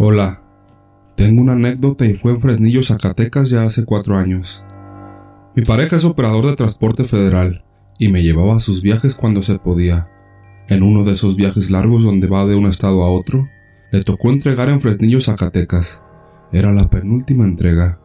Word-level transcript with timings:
Hola, 0.00 0.40
tengo 1.16 1.42
una 1.42 1.54
anécdota 1.54 2.06
y 2.06 2.14
fue 2.14 2.30
en 2.30 2.40
Fresnillo, 2.40 2.84
Zacatecas 2.84 3.50
ya 3.50 3.64
hace 3.64 3.84
cuatro 3.84 4.16
años. 4.16 4.64
Mi 5.56 5.64
pareja 5.64 5.96
es 5.96 6.04
operador 6.04 6.46
de 6.46 6.54
transporte 6.54 7.02
federal 7.02 7.64
y 7.98 8.06
me 8.06 8.22
llevaba 8.22 8.54
a 8.54 8.60
sus 8.60 8.80
viajes 8.80 9.16
cuando 9.16 9.42
se 9.42 9.58
podía. 9.58 10.06
En 10.68 10.84
uno 10.84 11.02
de 11.02 11.14
esos 11.14 11.34
viajes 11.34 11.72
largos 11.72 12.04
donde 12.04 12.28
va 12.28 12.46
de 12.46 12.54
un 12.54 12.66
estado 12.66 13.02
a 13.02 13.10
otro, 13.10 13.48
le 13.90 14.04
tocó 14.04 14.30
entregar 14.30 14.68
en 14.68 14.80
Fresnillo, 14.80 15.20
Zacatecas. 15.20 16.00
Era 16.52 16.72
la 16.72 16.88
penúltima 16.88 17.42
entrega. 17.42 17.98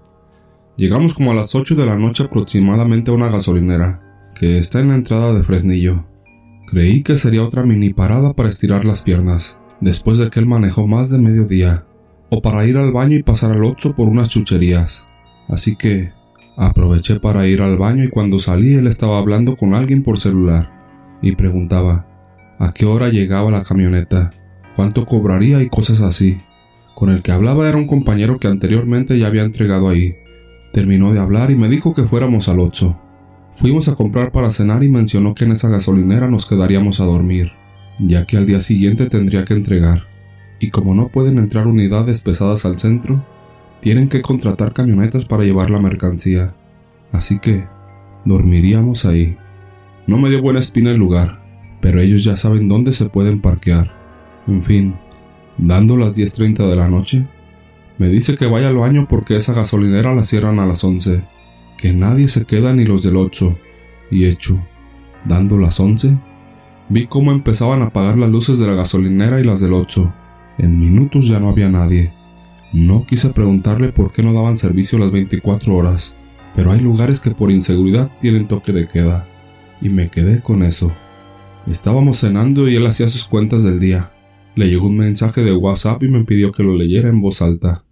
Llegamos 0.77 1.13
como 1.13 1.31
a 1.31 1.35
las 1.35 1.53
8 1.53 1.75
de 1.75 1.85
la 1.85 1.95
noche 1.95 2.23
aproximadamente 2.23 3.11
a 3.11 3.13
una 3.13 3.29
gasolinera, 3.29 4.01
que 4.33 4.57
está 4.57 4.79
en 4.79 4.87
la 4.87 4.95
entrada 4.95 5.31
de 5.31 5.43
Fresnillo. 5.43 6.07
Creí 6.65 7.03
que 7.03 7.17
sería 7.17 7.43
otra 7.43 7.61
mini 7.61 7.93
parada 7.93 8.33
para 8.33 8.49
estirar 8.49 8.83
las 8.83 9.03
piernas, 9.03 9.59
después 9.81 10.17
de 10.17 10.29
que 10.29 10.39
él 10.39 10.45
manejó 10.45 10.87
más 10.87 11.09
de 11.09 11.19
medio 11.19 11.45
día, 11.45 11.85
o 12.29 12.41
para 12.41 12.65
ir 12.65 12.77
al 12.77 12.91
baño 12.91 13.17
y 13.17 13.23
pasar 13.23 13.51
al 13.51 13.63
Oxxo 13.63 13.93
por 13.95 14.07
unas 14.07 14.29
chucherías. 14.29 15.07
Así 15.47 15.75
que 15.75 16.11
aproveché 16.57 17.19
para 17.19 17.47
ir 17.47 17.61
al 17.61 17.77
baño 17.77 18.03
y 18.03 18.09
cuando 18.09 18.39
salí 18.39 18.73
él 18.73 18.87
estaba 18.87 19.19
hablando 19.19 19.55
con 19.55 19.73
alguien 19.73 20.03
por 20.03 20.19
celular 20.19 20.71
y 21.21 21.35
preguntaba 21.35 22.07
a 22.59 22.73
qué 22.73 22.85
hora 22.85 23.09
llegaba 23.09 23.51
la 23.51 23.63
camioneta, 23.63 24.31
cuánto 24.75 25.05
cobraría 25.05 25.61
y 25.61 25.69
cosas 25.69 26.01
así. 26.01 26.41
Con 26.95 27.09
el 27.09 27.21
que 27.21 27.31
hablaba 27.31 27.67
era 27.67 27.77
un 27.77 27.87
compañero 27.87 28.39
que 28.39 28.47
anteriormente 28.47 29.17
ya 29.17 29.27
había 29.27 29.43
entregado 29.43 29.89
ahí. 29.89 30.15
Terminó 30.71 31.11
de 31.11 31.19
hablar 31.19 31.51
y 31.51 31.55
me 31.55 31.67
dijo 31.67 31.93
que 31.93 32.03
fuéramos 32.03 32.49
al 32.49 32.59
Oxxo. 32.59 32.99
Fuimos 33.53 33.87
a 33.87 33.95
comprar 33.95 34.31
para 34.31 34.49
cenar 34.49 34.83
y 34.83 34.89
mencionó 34.89 35.35
que 35.35 35.45
en 35.45 35.51
esa 35.51 35.69
gasolinera 35.69 36.27
nos 36.27 36.47
quedaríamos 36.47 36.99
a 36.99 37.05
dormir, 37.05 37.51
ya 37.99 38.25
que 38.25 38.37
al 38.37 38.45
día 38.45 38.59
siguiente 38.59 39.09
tendría 39.09 39.45
que 39.45 39.53
entregar. 39.53 40.03
Y 40.59 40.69
como 40.69 40.95
no 40.95 41.09
pueden 41.09 41.37
entrar 41.37 41.67
unidades 41.67 42.21
pesadas 42.21 42.65
al 42.65 42.79
centro, 42.79 43.25
tienen 43.81 44.07
que 44.07 44.21
contratar 44.21 44.73
camionetas 44.73 45.25
para 45.25 45.43
llevar 45.43 45.69
la 45.69 45.79
mercancía. 45.79 46.55
Así 47.11 47.39
que 47.39 47.67
dormiríamos 48.25 49.05
ahí. 49.05 49.37
No 50.07 50.17
me 50.17 50.29
dio 50.29 50.41
buena 50.41 50.59
espina 50.59 50.91
el 50.91 50.97
lugar, 50.97 51.43
pero 51.81 51.99
ellos 51.99 52.23
ya 52.23 52.37
saben 52.37 52.69
dónde 52.69 52.93
se 52.93 53.09
pueden 53.09 53.41
parquear. 53.41 53.91
En 54.47 54.63
fin, 54.63 54.95
dando 55.57 55.97
las 55.97 56.13
10.30 56.13 56.67
de 56.67 56.75
la 56.75 56.87
noche, 56.87 57.27
me 57.97 58.09
dice 58.09 58.35
que 58.35 58.47
vaya 58.47 58.69
al 58.69 58.77
baño 58.77 59.07
porque 59.07 59.35
esa 59.35 59.53
gasolinera 59.53 60.15
la 60.15 60.23
cierran 60.23 60.59
a 60.59 60.65
las 60.65 60.83
11 60.83 61.23
que 61.83 61.91
nadie 61.91 62.29
se 62.29 62.45
queda 62.45 62.73
ni 62.73 62.85
los 62.85 63.03
del 63.03 63.17
8. 63.17 63.57
Y 64.09 64.23
hecho, 64.23 64.65
dando 65.25 65.57
las 65.57 65.81
11, 65.81 66.17
vi 66.89 67.07
cómo 67.07 67.31
empezaban 67.31 67.81
a 67.81 67.85
apagar 67.85 68.17
las 68.17 68.29
luces 68.29 68.59
de 68.59 68.67
la 68.67 68.73
gasolinera 68.73 69.39
y 69.39 69.43
las 69.43 69.59
del 69.59 69.73
8. 69.73 70.13
En 70.59 70.79
minutos 70.79 71.27
ya 71.27 71.39
no 71.39 71.49
había 71.49 71.69
nadie. 71.69 72.13
No 72.73 73.05
quise 73.05 73.29
preguntarle 73.29 73.91
por 73.91 74.11
qué 74.11 74.23
no 74.23 74.33
daban 74.33 74.57
servicio 74.57 74.97
las 74.97 75.11
24 75.11 75.75
horas, 75.75 76.15
pero 76.55 76.71
hay 76.71 76.79
lugares 76.79 77.19
que 77.19 77.31
por 77.31 77.51
inseguridad 77.51 78.11
tienen 78.21 78.47
toque 78.47 78.71
de 78.71 78.87
queda. 78.87 79.27
Y 79.81 79.89
me 79.89 80.09
quedé 80.09 80.41
con 80.41 80.63
eso. 80.63 80.91
Estábamos 81.67 82.19
cenando 82.19 82.67
y 82.67 82.75
él 82.75 82.85
hacía 82.85 83.07
sus 83.09 83.25
cuentas 83.25 83.63
del 83.63 83.79
día. 83.79 84.11
Le 84.55 84.69
llegó 84.69 84.87
un 84.87 84.97
mensaje 84.97 85.43
de 85.43 85.55
WhatsApp 85.55 86.03
y 86.03 86.09
me 86.09 86.23
pidió 86.23 86.51
que 86.51 86.63
lo 86.63 86.75
leyera 86.75 87.09
en 87.09 87.21
voz 87.21 87.41
alta. 87.41 87.83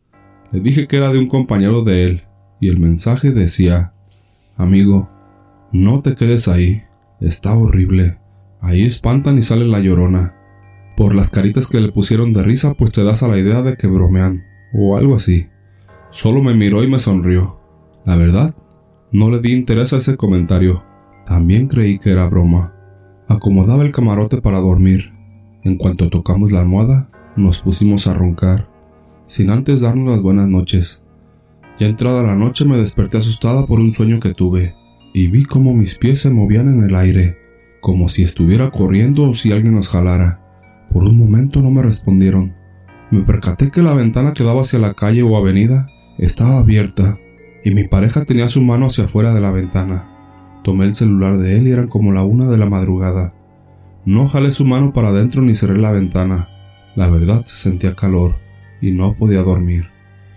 Le 0.52 0.60
dije 0.60 0.88
que 0.88 0.98
era 0.98 1.12
de 1.12 1.20
un 1.20 1.28
compañero 1.28 1.82
de 1.84 2.04
él, 2.04 2.24
y 2.60 2.68
el 2.68 2.80
mensaje 2.80 3.32
decía, 3.32 3.94
Amigo, 4.58 5.10
no 5.72 6.02
te 6.02 6.16
quedes 6.16 6.48
ahí, 6.48 6.84
está 7.20 7.56
horrible, 7.56 8.20
ahí 8.62 8.84
espantan 8.84 9.38
y 9.38 9.42
sale 9.42 9.66
la 9.66 9.80
llorona. 9.80 10.36
Por 10.96 11.16
las 11.16 11.30
caritas 11.30 11.68
que 11.68 11.82
le 11.82 11.92
pusieron 11.92 12.32
de 12.32 12.44
risa, 12.44 12.74
pues 12.76 12.92
te 12.92 13.04
das 13.04 13.24
a 13.24 13.28
la 13.28 13.38
idea 13.38 13.62
de 13.62 13.76
que 13.76 13.88
bromean, 13.88 14.44
o 14.74 14.96
algo 14.96 15.16
así. 15.16 15.48
Solo 16.12 16.42
me 16.42 16.54
miró 16.54 16.84
y 16.84 16.88
me 16.88 17.00
sonrió. 17.00 17.60
La 18.06 18.16
verdad, 18.16 18.56
no 19.12 19.30
le 19.30 19.40
di 19.40 19.54
interés 19.54 19.94
a 19.94 19.98
ese 19.98 20.16
comentario. 20.16 20.84
También 21.26 21.68
creí 21.68 21.98
que 21.98 22.12
era 22.12 22.28
broma. 22.28 22.74
Acomodaba 23.28 23.84
el 23.84 23.92
camarote 23.92 24.42
para 24.42 24.60
dormir. 24.60 25.14
En 25.64 25.78
cuanto 25.78 26.10
tocamos 26.10 26.52
la 26.52 26.62
almohada, 26.62 27.10
nos 27.36 27.60
pusimos 27.60 28.08
a 28.08 28.14
roncar, 28.14 28.70
sin 29.26 29.50
antes 29.50 29.82
darnos 29.82 30.10
las 30.10 30.22
buenas 30.22 30.48
noches. 30.48 31.04
Ya 31.78 31.88
entrada 31.88 32.24
la 32.24 32.36
noche 32.36 32.66
me 32.66 32.78
desperté 32.78 33.18
asustada 33.18 33.66
por 33.66 33.80
un 33.80 33.94
sueño 33.94 34.20
que 34.20 34.34
tuve, 34.34 34.76
y 35.14 35.28
vi 35.28 35.46
cómo 35.46 35.74
mis 35.74 35.98
pies 35.98 36.20
se 36.20 36.30
movían 36.30 36.68
en 36.68 36.84
el 36.84 36.96
aire, 36.96 37.38
como 37.82 38.08
si 38.08 38.24
estuviera 38.24 38.70
corriendo 38.70 39.30
o 39.30 39.34
si 39.34 39.52
alguien 39.52 39.76
nos 39.76 39.90
jalara. 39.90 40.40
Por 40.94 41.04
un 41.04 41.18
momento 41.18 41.62
no 41.62 41.72
me 41.72 41.82
respondieron. 41.82 42.56
Me 43.12 43.24
percaté 43.24 43.72
que 43.72 43.82
la 43.82 43.94
ventana 43.94 44.34
que 44.34 44.44
daba 44.44 44.62
hacia 44.62 44.80
la 44.80 44.94
calle 44.94 45.24
o 45.24 45.36
avenida 45.36 45.88
estaba 46.18 46.60
abierta, 46.60 47.18
y 47.66 47.72
mi 47.72 47.88
pareja 47.88 48.24
tenía 48.24 48.48
su 48.48 48.62
mano 48.62 48.86
hacia 48.86 49.06
afuera 49.06 49.34
de 49.34 49.42
la 49.42 49.52
ventana. 49.52 50.08
Tomé 50.64 50.86
el 50.86 50.96
celular 50.96 51.38
de 51.38 51.58
él 51.58 51.68
y 51.68 51.72
eran 51.72 51.88
como 51.88 52.14
la 52.14 52.24
una 52.24 52.48
de 52.48 52.58
la 52.58 52.68
madrugada. 52.68 53.34
No 54.06 54.28
jalé 54.28 54.52
su 54.52 54.66
mano 54.66 54.94
para 54.94 55.10
adentro 55.10 55.42
ni 55.42 55.56
cerré 55.56 55.78
la 55.78 55.92
ventana. 55.92 56.50
La 56.96 57.10
verdad 57.10 57.44
se 57.46 57.56
sentía 57.56 57.96
calor 57.96 58.36
y 58.80 58.92
no 58.92 59.14
podía 59.14 59.44
dormir. 59.44 59.88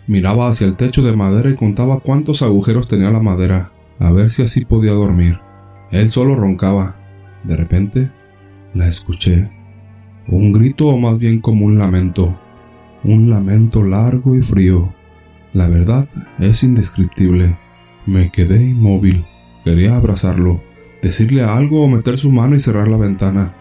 Miraba 0.07 0.49
hacia 0.49 0.67
el 0.67 0.77
techo 0.77 1.03
de 1.03 1.17
madera 1.17 1.51
y 1.51 1.55
contaba 1.55 2.01
cuántos 2.01 2.43
agujeros 2.43 2.89
tenía 2.89 3.11
la 3.11 3.21
madera, 3.21 3.73
a 3.99 4.11
ver 4.13 4.31
si 4.31 4.43
así 4.43 4.65
podía 4.65 4.93
dormir. 4.93 5.41
Él 5.91 6.11
solo 6.11 6.35
roncaba. 6.35 7.04
De 7.45 7.57
repente, 7.57 8.11
la 8.75 8.89
escuché. 8.89 9.51
Un 10.27 10.53
grito 10.53 10.89
o 10.89 10.99
más 10.99 11.19
bien 11.19 11.41
como 11.41 11.67
un 11.67 11.79
lamento. 11.79 12.39
Un 13.05 13.31
lamento 13.31 13.85
largo 13.85 14.35
y 14.37 14.43
frío. 14.43 14.95
La 15.53 15.69
verdad 15.69 16.09
es 16.39 16.65
indescriptible. 16.65 17.57
Me 18.07 18.33
quedé 18.33 18.63
inmóvil. 18.63 19.25
Quería 19.65 19.97
abrazarlo, 19.97 20.63
decirle 21.03 21.43
algo 21.43 21.85
o 21.85 21.89
meter 21.89 22.19
su 22.19 22.33
mano 22.33 22.57
y 22.57 22.61
cerrar 22.61 22.89
la 22.89 22.97
ventana. 22.97 23.55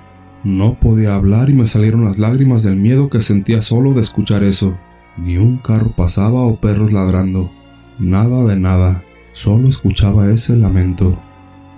No 0.43 0.79
podía 0.79 1.15
hablar 1.15 1.49
y 1.49 1.53
me 1.53 1.67
salieron 1.67 2.03
las 2.03 2.19
lágrimas 2.19 2.63
del 2.63 2.75
miedo 2.75 3.09
que 3.09 3.21
sentía 3.21 3.61
solo 3.61 3.93
de 3.93 4.01
escuchar 4.01 4.43
eso. 4.43 4.77
Ni 5.17 5.37
un 5.37 5.57
carro 5.57 5.93
pasaba 5.95 6.41
o 6.41 6.59
perros 6.59 6.91
ladrando. 6.91 7.51
Nada 7.99 8.43
de 8.45 8.57
nada. 8.57 9.03
Solo 9.33 9.69
escuchaba 9.69 10.29
ese 10.29 10.57
lamento. 10.57 11.17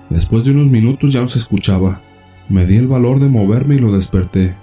Después 0.10 0.46
de 0.46 0.52
unos 0.52 0.68
minutos 0.68 1.12
ya 1.12 1.22
no 1.22 1.28
se 1.28 1.40
escuchaba. 1.40 2.02
Me 2.50 2.66
di 2.66 2.78
el 2.78 2.88
valor 2.88 3.20
de 3.20 3.30
moverme 3.30 3.76
y 3.76 3.80
lo 3.80 3.92
desperté. 3.92 4.56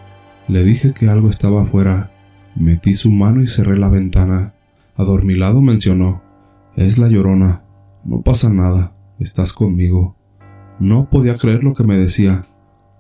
Le 0.49 0.65
dije 0.65 0.93
que 0.93 1.09
algo 1.09 1.29
estaba 1.29 1.63
afuera. 1.63 2.11
Metí 2.55 2.95
su 2.95 3.11
mano 3.11 3.43
y 3.43 3.47
cerré 3.47 3.79
la 3.79 3.89
ventana. 3.89 4.55
Adormilado 4.97 5.61
mencionó. 5.61 6.23
Es 6.77 6.99
la 6.99 7.09
llorona. 7.09 7.65
No 8.05 8.23
pasa 8.23 8.51
nada. 8.51 8.95
Estás 9.19 9.53
conmigo. 9.53 10.17
No 10.79 11.09
podía 11.11 11.37
creer 11.37 11.65
lo 11.65 11.75
que 11.75 11.85
me 11.85 11.97
decía. 11.97 12.47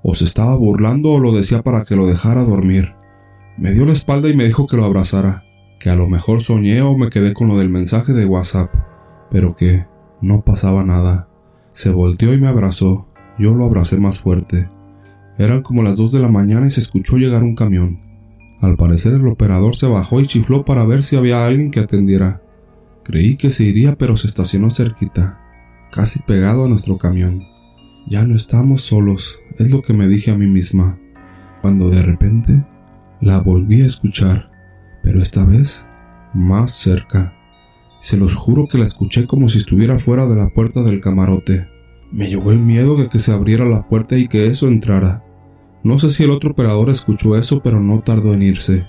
O 0.02 0.14
se 0.14 0.24
estaba 0.24 0.56
burlando 0.56 1.12
o 1.12 1.20
lo 1.20 1.32
decía 1.32 1.62
para 1.62 1.84
que 1.84 1.96
lo 1.96 2.06
dejara 2.06 2.44
dormir. 2.44 2.94
Me 3.56 3.72
dio 3.72 3.86
la 3.86 3.92
espalda 3.92 4.28
y 4.28 4.36
me 4.36 4.44
dijo 4.44 4.66
que 4.66 4.76
lo 4.76 4.84
abrazara 4.84 5.44
que 5.82 5.90
a 5.90 5.96
lo 5.96 6.08
mejor 6.08 6.42
soñé 6.42 6.80
o 6.80 6.96
me 6.96 7.10
quedé 7.10 7.32
con 7.32 7.48
lo 7.48 7.58
del 7.58 7.68
mensaje 7.68 8.12
de 8.12 8.24
WhatsApp, 8.24 8.72
pero 9.32 9.56
que 9.56 9.84
no 10.20 10.42
pasaba 10.44 10.84
nada. 10.84 11.28
Se 11.72 11.90
volteó 11.90 12.32
y 12.34 12.40
me 12.40 12.48
abrazó. 12.48 13.08
Yo 13.38 13.54
lo 13.54 13.64
abracé 13.64 13.98
más 13.98 14.18
fuerte. 14.18 14.68
Eran 15.38 15.62
como 15.62 15.82
las 15.82 15.96
dos 15.96 16.12
de 16.12 16.20
la 16.20 16.28
mañana 16.28 16.66
y 16.66 16.70
se 16.70 16.80
escuchó 16.80 17.16
llegar 17.16 17.42
un 17.42 17.54
camión. 17.54 18.00
Al 18.60 18.76
parecer 18.76 19.14
el 19.14 19.26
operador 19.26 19.74
se 19.74 19.86
bajó 19.86 20.20
y 20.20 20.26
chifló 20.26 20.64
para 20.64 20.84
ver 20.84 21.02
si 21.02 21.16
había 21.16 21.46
alguien 21.46 21.70
que 21.70 21.80
atendiera. 21.80 22.42
Creí 23.02 23.36
que 23.36 23.50
se 23.50 23.64
iría 23.64 23.96
pero 23.96 24.16
se 24.16 24.28
estacionó 24.28 24.70
cerquita, 24.70 25.40
casi 25.90 26.20
pegado 26.20 26.66
a 26.66 26.68
nuestro 26.68 26.98
camión. 26.98 27.42
Ya 28.08 28.24
no 28.24 28.36
estamos 28.36 28.82
solos, 28.82 29.40
es 29.58 29.70
lo 29.70 29.82
que 29.82 29.94
me 29.94 30.06
dije 30.06 30.30
a 30.30 30.36
mí 30.36 30.46
misma, 30.46 31.00
cuando 31.60 31.88
de 31.88 32.02
repente 32.02 32.64
la 33.20 33.38
volví 33.38 33.82
a 33.82 33.86
escuchar 33.86 34.52
pero 35.02 35.20
esta 35.20 35.44
vez 35.44 35.86
más 36.32 36.72
cerca. 36.72 37.34
Se 38.02 38.16
los 38.16 38.34
juro 38.34 38.66
que 38.66 38.78
la 38.78 38.84
escuché 38.84 39.28
como 39.28 39.48
si 39.48 39.58
estuviera 39.58 39.96
fuera 39.96 40.26
de 40.26 40.34
la 40.34 40.48
puerta 40.48 40.82
del 40.82 41.00
camarote. 41.00 41.68
Me 42.10 42.28
llegó 42.28 42.50
el 42.50 42.58
miedo 42.58 42.96
de 42.96 43.08
que 43.08 43.20
se 43.20 43.30
abriera 43.32 43.64
la 43.64 43.86
puerta 43.88 44.18
y 44.18 44.26
que 44.26 44.48
eso 44.48 44.66
entrara. 44.66 45.22
No 45.84 46.00
sé 46.00 46.10
si 46.10 46.24
el 46.24 46.30
otro 46.30 46.50
operador 46.50 46.90
escuchó 46.90 47.36
eso, 47.36 47.62
pero 47.62 47.78
no 47.78 48.00
tardó 48.00 48.34
en 48.34 48.42
irse. 48.42 48.88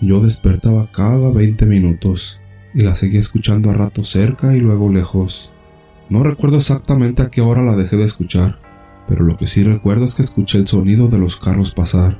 Yo 0.00 0.20
despertaba 0.20 0.90
cada 0.90 1.30
20 1.30 1.64
minutos 1.66 2.40
y 2.74 2.80
la 2.80 2.96
seguía 2.96 3.20
escuchando 3.20 3.70
a 3.70 3.74
rato 3.74 4.02
cerca 4.02 4.56
y 4.56 4.58
luego 4.58 4.90
lejos. 4.90 5.52
No 6.08 6.24
recuerdo 6.24 6.56
exactamente 6.56 7.22
a 7.22 7.30
qué 7.30 7.42
hora 7.42 7.62
la 7.62 7.76
dejé 7.76 7.98
de 7.98 8.04
escuchar, 8.04 8.58
pero 9.06 9.24
lo 9.24 9.36
que 9.36 9.46
sí 9.46 9.62
recuerdo 9.62 10.04
es 10.04 10.16
que 10.16 10.22
escuché 10.22 10.58
el 10.58 10.66
sonido 10.66 11.06
de 11.06 11.18
los 11.18 11.36
carros 11.36 11.70
pasar. 11.70 12.18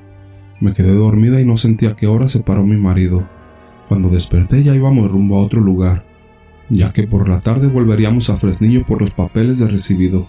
Me 0.60 0.74
quedé 0.74 0.94
dormida 0.94 1.40
y 1.40 1.44
no 1.44 1.56
sentía 1.56 1.90
a 1.90 1.96
qué 1.96 2.06
hora 2.06 2.28
se 2.28 2.38
paró 2.38 2.64
mi 2.64 2.76
marido. 2.76 3.28
Cuando 3.88 4.10
desperté 4.10 4.62
ya 4.62 4.76
íbamos 4.76 5.10
rumbo 5.10 5.36
a 5.36 5.44
otro 5.44 5.60
lugar, 5.60 6.08
ya 6.70 6.92
que 6.92 7.06
por 7.06 7.28
la 7.28 7.40
tarde 7.40 7.68
volveríamos 7.68 8.30
a 8.30 8.36
Fresnillo 8.36 8.86
por 8.86 9.02
los 9.02 9.10
papeles 9.10 9.58
de 9.58 9.68
recibido. 9.68 10.28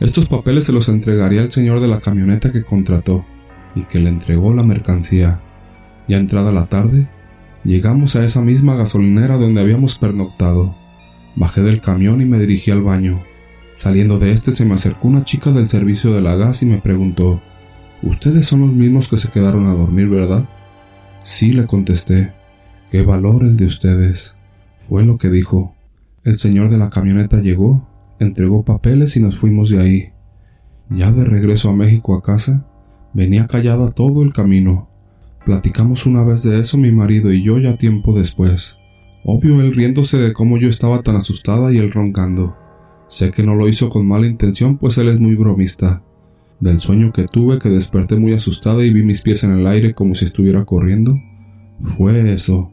Estos 0.00 0.26
papeles 0.26 0.64
se 0.64 0.72
los 0.72 0.88
entregaría 0.88 1.42
el 1.42 1.52
señor 1.52 1.80
de 1.80 1.88
la 1.88 2.00
camioneta 2.00 2.50
que 2.50 2.64
contrató 2.64 3.24
y 3.74 3.84
que 3.84 4.00
le 4.00 4.10
entregó 4.10 4.52
la 4.52 4.62
mercancía. 4.62 5.40
Ya 6.08 6.18
entrada 6.18 6.52
la 6.52 6.66
tarde, 6.66 7.08
Llegamos 7.66 8.14
a 8.14 8.24
esa 8.24 8.42
misma 8.42 8.76
gasolinera 8.76 9.38
donde 9.38 9.60
habíamos 9.60 9.98
pernoctado. 9.98 10.76
Bajé 11.34 11.62
del 11.62 11.80
camión 11.80 12.20
y 12.20 12.24
me 12.24 12.38
dirigí 12.38 12.70
al 12.70 12.80
baño. 12.80 13.24
Saliendo 13.74 14.20
de 14.20 14.30
este 14.30 14.52
se 14.52 14.64
me 14.64 14.74
acercó 14.74 15.08
una 15.08 15.24
chica 15.24 15.50
del 15.50 15.68
servicio 15.68 16.12
de 16.12 16.20
la 16.20 16.36
gas 16.36 16.62
y 16.62 16.66
me 16.66 16.78
preguntó, 16.78 17.42
Ustedes 18.04 18.46
son 18.46 18.60
los 18.60 18.72
mismos 18.72 19.08
que 19.08 19.16
se 19.16 19.32
quedaron 19.32 19.66
a 19.66 19.74
dormir, 19.74 20.08
¿verdad? 20.08 20.48
Sí, 21.24 21.50
le 21.50 21.66
contesté. 21.66 22.32
Qué 22.92 23.02
valor 23.02 23.42
el 23.42 23.56
de 23.56 23.66
ustedes. 23.66 24.36
Fue 24.88 25.04
lo 25.04 25.18
que 25.18 25.30
dijo. 25.30 25.74
El 26.24 26.36
señor 26.36 26.70
de 26.70 26.78
la 26.78 26.90
camioneta 26.90 27.40
llegó, 27.40 27.86
entregó 28.18 28.64
papeles 28.64 29.16
y 29.16 29.20
nos 29.20 29.36
fuimos 29.36 29.68
de 29.70 29.80
ahí. 29.80 30.12
Ya 30.90 31.10
de 31.10 31.24
regreso 31.24 31.68
a 31.68 31.76
México 31.76 32.14
a 32.14 32.22
casa, 32.22 32.66
venía 33.12 33.46
callada 33.46 33.90
todo 33.90 34.22
el 34.22 34.32
camino. 34.32 34.88
Platicamos 35.44 36.06
una 36.06 36.22
vez 36.24 36.42
de 36.42 36.60
eso 36.60 36.78
mi 36.78 36.90
marido 36.90 37.32
y 37.32 37.42
yo 37.42 37.58
ya 37.58 37.76
tiempo 37.76 38.12
después. 38.12 38.78
Obvio 39.24 39.60
él 39.60 39.74
riéndose 39.74 40.18
de 40.18 40.32
cómo 40.32 40.58
yo 40.58 40.68
estaba 40.68 41.02
tan 41.02 41.16
asustada 41.16 41.72
y 41.72 41.78
él 41.78 41.90
roncando. 41.90 42.56
Sé 43.08 43.30
que 43.30 43.42
no 43.42 43.54
lo 43.54 43.68
hizo 43.68 43.88
con 43.88 44.06
mala 44.06 44.26
intención, 44.26 44.78
pues 44.78 44.98
él 44.98 45.08
es 45.08 45.20
muy 45.20 45.34
bromista. 45.34 46.02
Del 46.60 46.80
sueño 46.80 47.12
que 47.12 47.26
tuve, 47.26 47.58
que 47.58 47.68
desperté 47.68 48.16
muy 48.16 48.32
asustada 48.32 48.84
y 48.84 48.92
vi 48.92 49.02
mis 49.02 49.20
pies 49.20 49.44
en 49.44 49.52
el 49.52 49.66
aire 49.66 49.94
como 49.94 50.14
si 50.14 50.24
estuviera 50.24 50.64
corriendo, 50.64 51.16
fue 51.96 52.32
eso. 52.32 52.70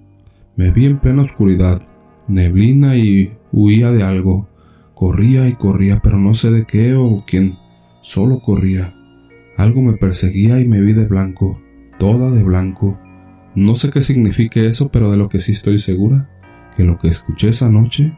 Me 0.56 0.72
vi 0.72 0.86
en 0.86 1.00
plena 1.00 1.24
oscuridad, 1.24 1.82
neblina 2.28 2.96
y 2.96 3.34
huía 3.52 3.92
de 3.92 4.04
algo. 4.04 4.48
Corría 4.94 5.48
y 5.48 5.54
corría, 5.54 6.00
pero 6.02 6.18
no 6.18 6.34
sé 6.34 6.52
de 6.52 6.66
qué 6.66 6.96
o 6.96 7.24
quién. 7.26 7.56
Solo 8.02 8.42
corría. 8.42 8.96
Algo 9.58 9.82
me 9.82 9.94
perseguía 9.94 10.60
y 10.60 10.68
me 10.68 10.82
vi 10.82 10.94
de 10.94 11.08
blanco, 11.08 11.62
toda 12.00 12.32
de 12.32 12.44
blanco. 12.44 13.00
No 13.56 13.76
sé 13.76 13.90
qué 13.90 14.02
signifique 14.02 14.68
eso, 14.68 14.90
pero 14.90 15.12
de 15.12 15.18
lo 15.18 15.30
que 15.30 15.40
sí 15.40 15.52
estoy 15.52 15.80
segura, 15.80 16.30
que 16.76 16.84
lo 16.84 16.98
que 16.98 17.08
escuché 17.08 17.50
esa 17.50 17.70
noche 17.70 18.18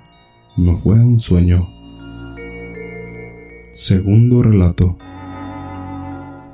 no 0.57 0.78
fue 0.78 1.00
un 1.04 1.19
sueño. 1.19 1.68
Segundo 3.74 4.42
relato. 4.42 4.98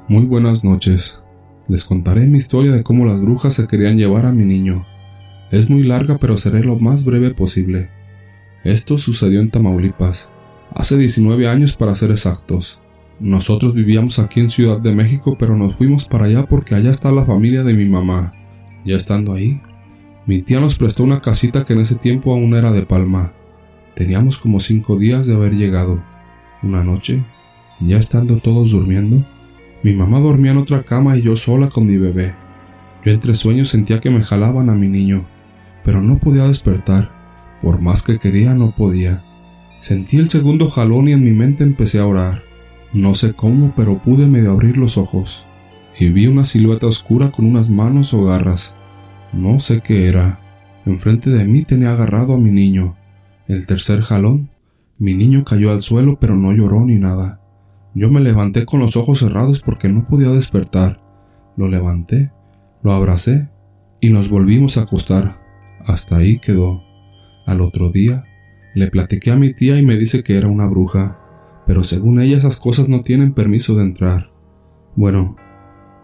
Muy 0.07 0.25
buenas 0.25 0.63
noches. 0.63 1.21
Les 1.67 1.83
contaré 1.83 2.25
mi 2.27 2.37
historia 2.37 2.71
de 2.71 2.83
cómo 2.83 3.05
las 3.05 3.21
brujas 3.21 3.53
se 3.53 3.67
querían 3.67 3.97
llevar 3.97 4.25
a 4.25 4.33
mi 4.33 4.43
niño. 4.43 4.85
Es 5.51 5.69
muy 5.69 5.83
larga 5.83 6.17
pero 6.17 6.37
seré 6.37 6.63
lo 6.63 6.79
más 6.79 7.03
breve 7.03 7.31
posible. 7.31 7.89
Esto 8.63 8.97
sucedió 8.97 9.41
en 9.41 9.49
Tamaulipas, 9.49 10.29
hace 10.73 10.97
19 10.97 11.47
años 11.47 11.73
para 11.75 11.95
ser 11.95 12.11
exactos. 12.11 12.79
Nosotros 13.19 13.73
vivíamos 13.73 14.17
aquí 14.17 14.39
en 14.39 14.49
Ciudad 14.49 14.79
de 14.79 14.95
México 14.95 15.35
pero 15.37 15.57
nos 15.57 15.75
fuimos 15.75 16.05
para 16.05 16.25
allá 16.25 16.45
porque 16.47 16.75
allá 16.75 16.89
está 16.89 17.11
la 17.11 17.25
familia 17.25 17.63
de 17.63 17.73
mi 17.73 17.85
mamá. 17.85 18.33
Ya 18.85 18.95
estando 18.95 19.33
ahí, 19.33 19.61
mi 20.25 20.41
tía 20.41 20.59
nos 20.59 20.75
prestó 20.75 21.03
una 21.03 21.19
casita 21.19 21.65
que 21.65 21.73
en 21.73 21.81
ese 21.81 21.95
tiempo 21.95 22.31
aún 22.31 22.55
era 22.55 22.71
de 22.71 22.83
palma. 22.83 23.33
Teníamos 23.95 24.37
como 24.37 24.59
cinco 24.59 24.97
días 24.97 25.27
de 25.27 25.35
haber 25.35 25.55
llegado. 25.55 26.01
Una 26.63 26.83
noche, 26.83 27.23
ya 27.79 27.97
estando 27.97 28.37
todos 28.37 28.71
durmiendo, 28.71 29.25
mi 29.83 29.93
mamá 29.93 30.19
dormía 30.19 30.51
en 30.51 30.57
otra 30.57 30.83
cama 30.83 31.17
y 31.17 31.23
yo 31.23 31.35
sola 31.35 31.69
con 31.69 31.87
mi 31.87 31.97
bebé. 31.97 32.35
Yo 33.03 33.11
entre 33.11 33.33
sueños 33.33 33.69
sentía 33.69 33.99
que 33.99 34.11
me 34.11 34.23
jalaban 34.23 34.69
a 34.69 34.75
mi 34.75 34.87
niño, 34.87 35.25
pero 35.83 36.01
no 36.01 36.19
podía 36.19 36.45
despertar. 36.45 37.11
Por 37.61 37.81
más 37.81 38.03
que 38.03 38.19
quería, 38.19 38.53
no 38.53 38.73
podía. 38.75 39.23
Sentí 39.79 40.17
el 40.17 40.29
segundo 40.29 40.69
jalón 40.69 41.07
y 41.07 41.13
en 41.13 41.23
mi 41.23 41.31
mente 41.31 41.63
empecé 41.63 41.99
a 41.99 42.07
orar. 42.07 42.43
No 42.93 43.15
sé 43.15 43.33
cómo, 43.33 43.73
pero 43.75 44.01
pude 44.01 44.27
medio 44.27 44.51
abrir 44.51 44.77
los 44.77 44.97
ojos 44.97 45.45
y 45.99 46.09
vi 46.09 46.27
una 46.27 46.45
silueta 46.45 46.87
oscura 46.87 47.31
con 47.31 47.45
unas 47.45 47.69
manos 47.69 48.13
o 48.13 48.23
garras. 48.23 48.75
No 49.33 49.59
sé 49.59 49.81
qué 49.81 50.07
era. 50.07 50.39
Enfrente 50.85 51.29
de 51.29 51.45
mí 51.45 51.63
tenía 51.63 51.91
agarrado 51.91 52.33
a 52.33 52.37
mi 52.37 52.51
niño. 52.51 52.95
El 53.47 53.65
tercer 53.67 54.01
jalón 54.01 54.49
mi 55.01 55.15
niño 55.15 55.43
cayó 55.43 55.71
al 55.71 55.81
suelo 55.81 56.19
pero 56.19 56.35
no 56.35 56.53
lloró 56.53 56.85
ni 56.85 56.95
nada. 56.95 57.41
Yo 57.95 58.11
me 58.11 58.21
levanté 58.21 58.65
con 58.65 58.79
los 58.79 58.95
ojos 58.95 59.17
cerrados 59.17 59.59
porque 59.59 59.89
no 59.89 60.07
podía 60.07 60.29
despertar. 60.29 61.01
Lo 61.57 61.67
levanté, 61.67 62.31
lo 62.83 62.91
abracé 62.91 63.49
y 63.99 64.11
nos 64.11 64.29
volvimos 64.29 64.77
a 64.77 64.83
acostar. 64.83 65.40
Hasta 65.85 66.17
ahí 66.17 66.39
quedó. 66.39 66.83
Al 67.45 67.61
otro 67.61 67.91
día, 67.91 68.23
le 68.75 68.89
platiqué 68.89 69.31
a 69.31 69.35
mi 69.35 69.53
tía 69.53 69.77
y 69.77 69.85
me 69.85 69.97
dice 69.97 70.23
que 70.23 70.37
era 70.37 70.47
una 70.47 70.67
bruja, 70.67 71.19
pero 71.67 71.83
según 71.83 72.19
ella 72.19 72.37
esas 72.37 72.57
cosas 72.57 72.89
no 72.89 73.01
tienen 73.01 73.33
permiso 73.33 73.75
de 73.75 73.83
entrar. 73.83 74.27
Bueno, 74.95 75.35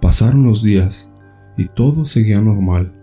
pasaron 0.01 0.43
los 0.43 0.63
días 0.63 1.11
y 1.57 1.67
todo 1.67 2.05
seguía 2.05 2.41
normal. 2.41 2.93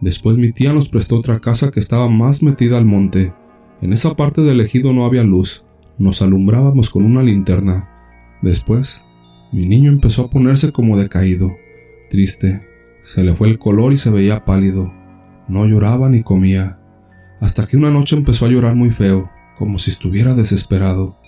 Después 0.00 0.36
mi 0.36 0.52
tía 0.52 0.72
nos 0.72 0.88
prestó 0.88 1.16
otra 1.16 1.40
casa 1.40 1.70
que 1.70 1.80
estaba 1.80 2.08
más 2.08 2.42
metida 2.42 2.78
al 2.78 2.84
monte 2.84 3.32
en 3.80 3.92
esa 3.92 4.16
parte 4.16 4.40
del 4.42 4.60
ejido 4.60 4.92
no 4.92 5.04
había 5.04 5.22
luz, 5.22 5.64
nos 5.98 6.20
alumbrábamos 6.20 6.90
con 6.90 7.04
una 7.04 7.22
linterna. 7.22 7.88
Después, 8.42 9.04
mi 9.52 9.66
niño 9.66 9.92
empezó 9.92 10.24
a 10.24 10.30
ponerse 10.30 10.72
como 10.72 10.96
decaído, 10.96 11.52
triste, 12.10 12.60
se 13.02 13.22
le 13.22 13.36
fue 13.36 13.48
el 13.48 13.58
color 13.58 13.92
y 13.92 13.96
se 13.96 14.10
veía 14.10 14.44
pálido, 14.44 14.92
no 15.48 15.66
lloraba 15.66 16.08
ni 16.08 16.22
comía, 16.22 16.78
hasta 17.40 17.66
que 17.66 17.76
una 17.76 17.90
noche 17.90 18.16
empezó 18.16 18.46
a 18.46 18.48
llorar 18.48 18.74
muy 18.74 18.90
feo, 18.90 19.30
como 19.58 19.78
si 19.78 19.90
estuviera 19.90 20.34
desesperado. 20.34 21.18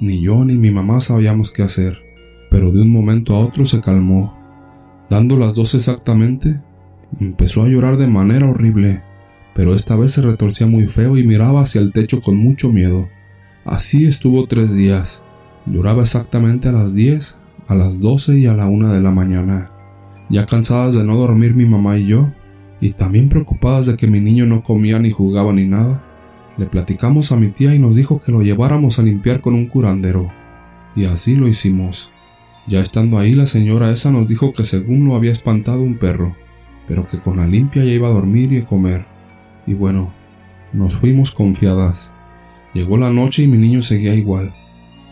Ni 0.00 0.20
yo 0.20 0.44
ni 0.44 0.58
mi 0.58 0.70
mamá 0.70 1.00
sabíamos 1.00 1.50
qué 1.50 1.62
hacer, 1.62 1.98
pero 2.50 2.72
de 2.72 2.82
un 2.82 2.92
momento 2.92 3.34
a 3.34 3.40
otro 3.40 3.64
se 3.64 3.80
calmó. 3.80 4.36
Dando 5.10 5.36
las 5.36 5.54
dos 5.54 5.74
exactamente, 5.74 6.60
empezó 7.20 7.62
a 7.62 7.68
llorar 7.68 7.96
de 7.96 8.08
manera 8.08 8.48
horrible 8.48 9.02
pero 9.58 9.74
esta 9.74 9.96
vez 9.96 10.12
se 10.12 10.22
retorcía 10.22 10.68
muy 10.68 10.86
feo 10.86 11.16
y 11.16 11.26
miraba 11.26 11.62
hacia 11.62 11.80
el 11.80 11.92
techo 11.92 12.20
con 12.20 12.36
mucho 12.36 12.70
miedo. 12.70 13.08
Así 13.64 14.06
estuvo 14.06 14.46
tres 14.46 14.72
días. 14.72 15.20
Lloraba 15.66 16.02
exactamente 16.02 16.68
a 16.68 16.72
las 16.72 16.94
diez, 16.94 17.38
a 17.66 17.74
las 17.74 17.98
doce 17.98 18.38
y 18.38 18.46
a 18.46 18.54
la 18.54 18.68
una 18.68 18.92
de 18.92 19.00
la 19.00 19.10
mañana. 19.10 19.72
Ya 20.30 20.46
cansadas 20.46 20.94
de 20.94 21.02
no 21.02 21.16
dormir 21.16 21.56
mi 21.56 21.66
mamá 21.66 21.98
y 21.98 22.06
yo, 22.06 22.32
y 22.80 22.92
también 22.92 23.28
preocupadas 23.28 23.86
de 23.86 23.96
que 23.96 24.06
mi 24.06 24.20
niño 24.20 24.46
no 24.46 24.62
comía 24.62 24.98
ni 24.98 25.10
jugaba 25.10 25.52
ni 25.52 25.66
nada, 25.66 26.04
le 26.56 26.66
platicamos 26.66 27.32
a 27.32 27.36
mi 27.36 27.48
tía 27.48 27.74
y 27.74 27.78
nos 27.78 27.96
dijo 27.96 28.20
que 28.20 28.32
lo 28.32 28.42
lleváramos 28.42 28.98
a 28.98 29.02
limpiar 29.02 29.40
con 29.40 29.54
un 29.54 29.66
curandero. 29.66 30.30
Y 30.96 31.04
así 31.04 31.34
lo 31.34 31.46
hicimos. 31.46 32.10
Ya 32.66 32.80
estando 32.80 33.18
ahí 33.18 33.34
la 33.34 33.46
señora 33.46 33.90
esa 33.90 34.10
nos 34.10 34.26
dijo 34.26 34.52
que 34.52 34.64
según 34.64 35.06
lo 35.06 35.14
había 35.14 35.32
espantado 35.32 35.82
un 35.82 35.96
perro, 35.96 36.36
pero 36.86 37.06
que 37.06 37.18
con 37.18 37.36
la 37.36 37.46
limpia 37.46 37.84
ya 37.84 37.92
iba 37.92 38.08
a 38.08 38.12
dormir 38.12 38.52
y 38.52 38.58
a 38.58 38.66
comer 38.66 39.18
y 39.68 39.74
bueno, 39.74 40.10
nos 40.72 40.94
fuimos 40.94 41.30
confiadas. 41.30 42.14
Llegó 42.72 42.96
la 42.96 43.10
noche 43.10 43.42
y 43.42 43.48
mi 43.48 43.58
niño 43.58 43.82
seguía 43.82 44.14
igual. 44.14 44.54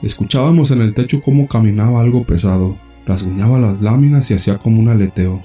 Escuchábamos 0.02 0.70
en 0.70 0.80
el 0.80 0.94
techo 0.94 1.20
cómo 1.20 1.46
caminaba 1.46 2.00
algo 2.00 2.24
pesado, 2.24 2.78
rasguñaba 3.04 3.58
las 3.58 3.82
láminas 3.82 4.30
y 4.30 4.34
hacía 4.34 4.56
como 4.56 4.80
un 4.80 4.88
aleteo. 4.88 5.44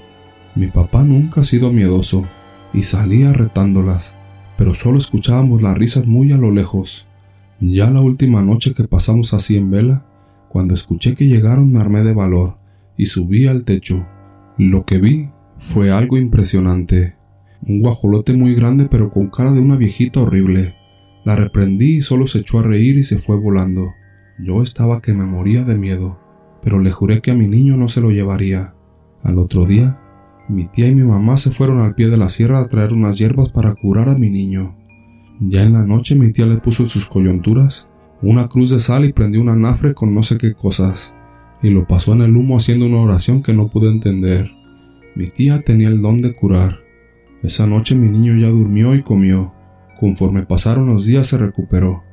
Mi 0.54 0.66
papá 0.66 1.02
nunca 1.02 1.40
ha 1.40 1.44
sido 1.44 1.72
miedoso 1.72 2.26
y 2.72 2.82
salía 2.82 3.32
retándolas, 3.32 4.16
pero 4.56 4.74
solo 4.74 4.98
escuchábamos 4.98 5.62
las 5.62 5.76
risas 5.76 6.06
muy 6.06 6.32
a 6.32 6.36
lo 6.36 6.50
lejos. 6.50 7.06
Ya 7.60 7.90
la 7.90 8.00
última 8.00 8.42
noche 8.42 8.74
que 8.74 8.84
pasamos 8.84 9.34
así 9.34 9.56
en 9.56 9.70
vela, 9.70 10.04
cuando 10.48 10.74
escuché 10.74 11.14
que 11.14 11.28
llegaron 11.28 11.72
me 11.72 11.80
armé 11.80 12.02
de 12.02 12.14
valor 12.14 12.58
y 12.96 13.06
subí 13.06 13.46
al 13.46 13.64
techo. 13.64 14.06
Lo 14.58 14.84
que 14.84 14.98
vi 14.98 15.30
fue 15.58 15.90
algo 15.90 16.18
impresionante 16.18 17.16
un 17.66 17.80
guajolote 17.80 18.36
muy 18.36 18.54
grande 18.54 18.88
pero 18.90 19.10
con 19.10 19.28
cara 19.28 19.52
de 19.52 19.60
una 19.60 19.76
viejita 19.76 20.20
horrible. 20.20 20.74
La 21.24 21.36
reprendí 21.36 21.96
y 21.96 22.00
solo 22.00 22.26
se 22.26 22.40
echó 22.40 22.58
a 22.58 22.62
reír 22.62 22.98
y 22.98 23.04
se 23.04 23.18
fue 23.18 23.36
volando. 23.36 23.92
Yo 24.38 24.62
estaba 24.62 25.00
que 25.00 25.14
me 25.14 25.24
moría 25.24 25.64
de 25.64 25.78
miedo, 25.78 26.18
pero 26.62 26.80
le 26.80 26.90
juré 26.90 27.20
que 27.20 27.30
a 27.30 27.34
mi 27.34 27.46
niño 27.46 27.76
no 27.76 27.88
se 27.88 28.00
lo 28.00 28.10
llevaría. 28.10 28.74
Al 29.22 29.38
otro 29.38 29.66
día, 29.66 30.00
mi 30.52 30.66
tía 30.66 30.88
y 30.88 30.94
mi 30.94 31.02
mamá 31.02 31.36
se 31.38 31.50
fueron 31.50 31.80
al 31.80 31.94
pie 31.94 32.08
de 32.08 32.16
la 32.16 32.28
sierra 32.28 32.60
a 32.60 32.68
traer 32.68 32.92
unas 32.92 33.18
hierbas 33.18 33.48
para 33.48 33.74
curar 33.74 34.08
a 34.08 34.18
mi 34.18 34.30
niño. 34.30 34.76
Ya 35.40 35.62
en 35.62 35.72
la 35.72 35.82
noche 35.82 36.14
mi 36.14 36.30
tía 36.30 36.46
le 36.46 36.58
puso 36.58 36.84
en 36.84 36.88
sus 36.88 37.06
coyunturas 37.06 37.88
una 38.20 38.46
cruz 38.48 38.70
de 38.70 38.78
sal 38.78 39.04
y 39.04 39.12
prendió 39.12 39.40
un 39.40 39.48
anafre 39.48 39.94
con 39.94 40.14
no 40.14 40.22
sé 40.22 40.38
qué 40.38 40.54
cosas, 40.54 41.16
y 41.62 41.70
lo 41.70 41.86
pasó 41.86 42.12
en 42.12 42.22
el 42.22 42.36
humo 42.36 42.56
haciendo 42.56 42.86
una 42.86 43.00
oración 43.00 43.42
que 43.42 43.52
no 43.52 43.68
pude 43.68 43.90
entender. 43.90 44.50
Mi 45.16 45.26
tía 45.26 45.62
tenía 45.62 45.88
el 45.88 46.00
don 46.00 46.22
de 46.22 46.34
curar. 46.34 46.78
Esa 47.42 47.66
noche 47.66 47.96
mi 47.96 48.08
niño 48.08 48.36
ya 48.36 48.48
durmió 48.48 48.94
y 48.94 49.02
comió. 49.02 49.52
Conforme 49.98 50.44
pasaron 50.44 50.86
los 50.86 51.04
días 51.04 51.26
se 51.26 51.38
recuperó. 51.38 52.04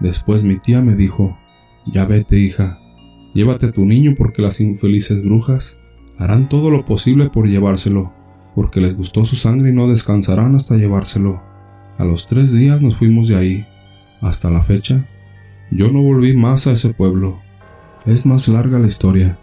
Después 0.00 0.42
mi 0.42 0.56
tía 0.56 0.80
me 0.80 0.94
dijo, 0.94 1.36
Ya 1.92 2.06
vete, 2.06 2.38
hija, 2.38 2.78
llévate 3.34 3.66
a 3.66 3.72
tu 3.72 3.84
niño 3.84 4.14
porque 4.16 4.40
las 4.40 4.60
infelices 4.60 5.22
brujas 5.22 5.78
harán 6.18 6.48
todo 6.48 6.70
lo 6.70 6.84
posible 6.84 7.30
por 7.30 7.48
llevárselo, 7.48 8.12
porque 8.54 8.80
les 8.80 8.96
gustó 8.96 9.24
su 9.24 9.36
sangre 9.36 9.70
y 9.70 9.72
no 9.72 9.88
descansarán 9.88 10.54
hasta 10.54 10.76
llevárselo. 10.76 11.40
A 11.96 12.04
los 12.04 12.26
tres 12.26 12.52
días 12.52 12.82
nos 12.82 12.96
fuimos 12.96 13.28
de 13.28 13.36
ahí. 13.36 13.66
Hasta 14.20 14.50
la 14.50 14.62
fecha, 14.62 15.06
yo 15.70 15.90
no 15.92 16.02
volví 16.02 16.36
más 16.36 16.66
a 16.66 16.72
ese 16.72 16.92
pueblo. 16.92 17.40
Es 18.06 18.26
más 18.26 18.48
larga 18.48 18.78
la 18.78 18.86
historia. 18.86 19.38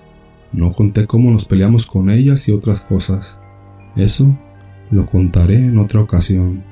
No 0.52 0.72
conté 0.72 1.06
cómo 1.06 1.32
nos 1.32 1.46
peleamos 1.46 1.86
con 1.86 2.10
ellas 2.10 2.48
y 2.48 2.52
otras 2.52 2.82
cosas. 2.82 3.40
Eso 3.96 4.38
Lo 4.92 5.08
contaré 5.08 5.56
en 5.56 5.80
otra 5.80 6.02
ocasión. 6.02 6.64